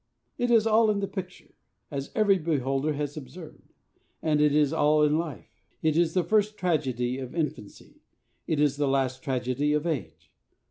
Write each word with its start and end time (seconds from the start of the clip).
It 0.39 0.49
is 0.49 0.65
all 0.65 0.89
in 0.89 0.99
the 0.99 1.07
picture, 1.07 1.53
as 1.91 2.09
every 2.15 2.39
beholder 2.39 2.93
has 2.93 3.15
observed; 3.15 3.71
and 4.19 4.41
it 4.41 4.51
is 4.51 4.73
all 4.73 5.03
in 5.03 5.19
life. 5.19 5.61
It 5.83 5.95
is 5.95 6.15
the 6.15 6.23
first 6.23 6.57
tragedy 6.57 7.19
of 7.19 7.35
infancy; 7.35 8.01
it 8.47 8.59
is 8.59 8.77
the 8.77 8.87
last 8.87 9.21
tragedy 9.21 9.73
of 9.73 9.85
age. 9.85 10.31